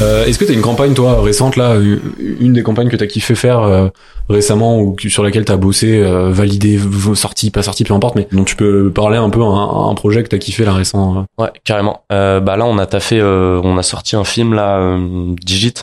[0.00, 1.76] Euh, Est-ce que tu as une campagne, toi, récente, là,
[2.18, 3.88] une des campagnes que tu as kiffé faire euh,
[4.28, 6.80] récemment ou sur laquelle tu as bossé, euh, validé,
[7.14, 10.28] sorti, pas sorti, peu importe, mais dont tu peux parler un peu un, projet que
[10.28, 11.42] tu as kiffé là récent euh?
[11.42, 12.04] Ouais, carrément.
[12.12, 14.98] Euh, bah là, on a taffé, on a sorti un film là,
[15.42, 15.74] Digit,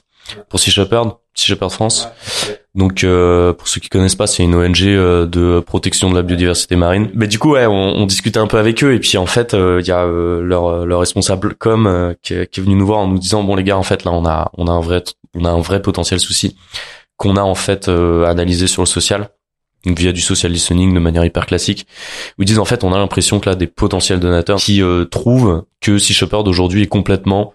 [0.50, 2.10] pour Sea Shepherd, Sea Shepherd France.
[2.74, 6.24] Donc euh, pour ceux qui connaissent pas, c'est une ONG euh, de protection de la
[6.24, 7.10] biodiversité marine.
[7.14, 9.54] Mais du coup, ouais, on, on discutait un peu avec eux et puis en fait,
[9.54, 13.00] euh, il y a leur leur responsable com qui, est, qui, est venu nous voir
[13.00, 15.04] en nous disant bon les gars, en fait là on a on a un vrai
[15.36, 16.58] on a un vrai potentiel souci
[17.18, 19.30] qu'on a en fait analysé sur le social.
[19.86, 21.86] Donc via du social listening de manière hyper classique,
[22.38, 25.66] où ils disent en fait on a l'impression que là des potentiels donateurs qui trouvent
[25.82, 27.54] que Sea Shepherd aujourd'hui est complètement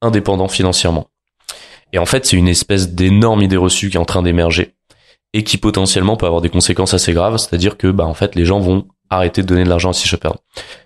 [0.00, 1.08] indépendant financièrement.
[1.94, 4.74] Et en fait, c'est une espèce d'énorme idée reçue qui est en train d'émerger
[5.32, 8.44] et qui potentiellement peut avoir des conséquences assez graves, c'est-à-dire que bah en fait les
[8.44, 10.36] gens vont arrêter de donner de l'argent à Sea Shepherd.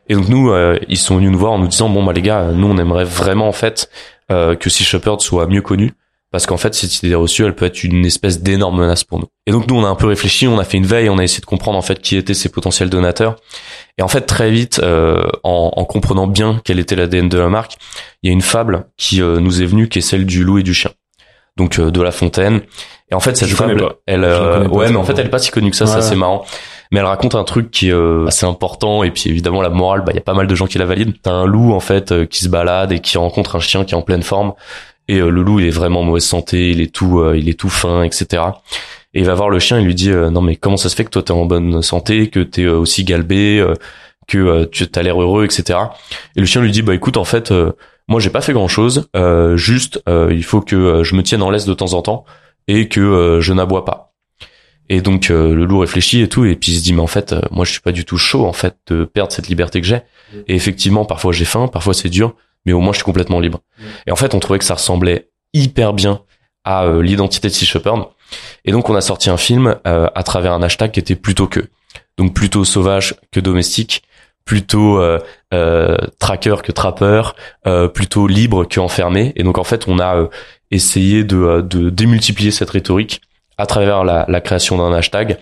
[0.09, 2.23] Et donc nous, euh, ils sont venus nous voir en nous disant bon bah les
[2.23, 3.91] gars, nous on aimerait vraiment en fait
[4.31, 5.93] euh, que Sea Shepherd soit mieux connu
[6.31, 9.29] parce qu'en fait cette idée reçue elle peut être une espèce d'énorme menace pour nous.
[9.47, 11.25] Et donc nous on a un peu réfléchi, on a fait une veille, on a
[11.25, 13.37] essayé de comprendre en fait qui étaient ces potentiels donateurs.
[13.99, 17.49] Et en fait très vite, euh, en, en, comprenant bien quel était l'ADN de la
[17.49, 17.77] marque,
[18.23, 20.59] il y a une fable qui euh, nous est venue qui est celle du loup
[20.59, 20.91] et du chien
[21.59, 22.63] donc euh, de La Fontaine.
[23.11, 25.51] Et en fait, cette fable, elle, euh, ouais, mais en fait, elle est pas si
[25.51, 26.45] connue que ça, ça c'est marrant.
[26.91, 30.03] Mais elle raconte un truc qui est euh, assez important et puis évidemment la morale,
[30.03, 31.15] bah il y a pas mal de gens qui la valident.
[31.23, 33.97] T'as un loup en fait qui se balade et qui rencontre un chien qui est
[33.97, 34.55] en pleine forme
[35.07, 37.69] et le loup il est vraiment en mauvaise santé, il est tout, il est tout
[37.69, 38.43] fin, etc.
[39.13, 41.05] Et il va voir le chien, il lui dit non mais comment ça se fait
[41.05, 43.67] que toi t'es en bonne santé, que t'es aussi galbé,
[44.27, 45.79] que tu as l'air heureux, etc.
[46.37, 47.53] Et le chien lui dit bah écoute en fait
[48.09, 49.09] moi, j'ai pas fait grand chose.
[49.15, 52.03] Euh, juste, euh, il faut que euh, je me tienne en laisse de temps en
[52.03, 52.25] temps
[52.67, 54.15] et que je n'aboie pas.
[54.91, 57.35] Et donc le loup réfléchit et tout, et puis il se dit mais en fait,
[57.51, 60.01] moi je suis pas du tout chaud en fait de perdre cette liberté que j'ai.
[60.49, 62.35] Et effectivement, parfois j'ai faim, parfois c'est dur,
[62.67, 63.61] mais au moins je suis complètement libre.
[64.07, 66.21] Et en fait, on trouvait que ça ressemblait hyper bien
[66.65, 68.05] à l'identité de Sea Shepherd.
[68.67, 71.61] Et donc on a sorti un film à travers un hashtag qui était plutôt que,
[72.19, 74.03] donc plutôt sauvage que domestique,
[74.49, 75.19] plutôt euh,
[75.53, 77.21] euh, tracker que trapper,
[77.67, 79.35] euh, plutôt libre que enfermé.
[79.37, 80.27] Et donc en fait, on a
[80.71, 83.21] essayé de, de démultiplier cette rhétorique
[83.59, 85.37] à travers la, la création d'un hashtag.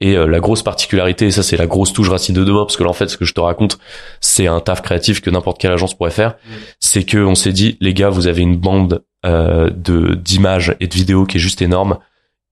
[0.00, 2.82] Et la grosse particularité, et ça c'est la grosse touche racine de demain, parce que
[2.82, 3.78] là en fait ce que je te raconte,
[4.20, 6.34] c'est un taf créatif que n'importe quelle agence pourrait faire,
[6.80, 10.94] c'est que on s'est dit, les gars, vous avez une bande de d'images et de
[10.94, 11.98] vidéos qui est juste énorme.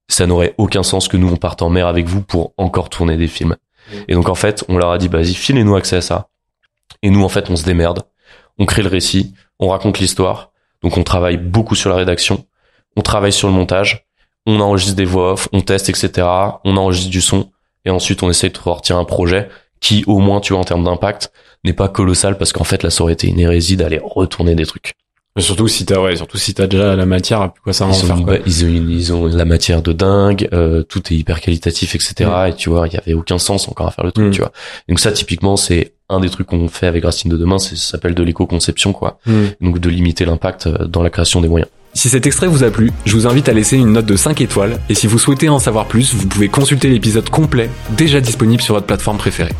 [0.09, 3.17] Ça n'aurait aucun sens que nous on parte en mer avec vous pour encore tourner
[3.17, 3.56] des films.
[4.08, 6.28] Et donc en fait, on leur a dit, vas-y, filez-nous accès à ça.
[7.02, 8.02] Et nous, en fait, on se démerde.
[8.58, 10.50] On crée le récit, on raconte l'histoire.
[10.82, 12.46] Donc on travaille beaucoup sur la rédaction,
[12.96, 14.06] on travaille sur le montage,
[14.46, 16.26] on enregistre des voix off, on teste, etc.
[16.64, 17.50] On enregistre du son.
[17.84, 19.48] Et ensuite, on essaye de sortir un projet
[19.80, 21.32] qui, au moins, tu vois, en termes d'impact,
[21.64, 24.66] n'est pas colossal parce qu'en fait, là, ça aurait été une hérésie d'aller retourner des
[24.66, 24.94] trucs
[25.42, 28.38] surtout si t'as ouais, surtout si t'as déjà la matière, quoi ça ils, faire, quoi.
[28.47, 32.14] ils, ont, ils ont la matière de dingue, euh, tout est hyper qualitatif, etc.
[32.30, 32.48] Mm.
[32.48, 34.30] Et tu vois, il y avait aucun sens encore à faire le truc, mm.
[34.30, 34.52] tu vois.
[34.88, 38.14] Donc ça, typiquement, c'est un des trucs qu'on fait avec Racine de demain, ça s'appelle
[38.14, 39.19] de l'éco-conception, quoi.
[39.26, 39.44] Mm.
[39.60, 41.70] Donc de limiter l'impact euh, dans la création des moyens.
[41.94, 44.42] Si cet extrait vous a plu, je vous invite à laisser une note de 5
[44.42, 48.60] étoiles et si vous souhaitez en savoir plus, vous pouvez consulter l'épisode complet déjà disponible
[48.60, 49.54] sur votre plateforme préférée.